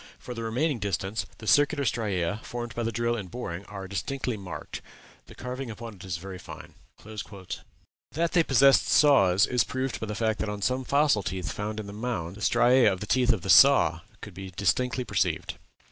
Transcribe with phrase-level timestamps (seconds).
[0.17, 4.35] For the remaining distance the circular striæ, formed by the drill in boring, are distinctly
[4.35, 4.81] marked.
[5.27, 6.73] The carving upon it is very fine."
[8.13, 11.79] That they possessed saws is proved by the fact that on some fossil teeth found
[11.79, 14.49] in one of the mounds the striæ of the teeth of the saw could be
[14.49, 15.57] distinctly perceived.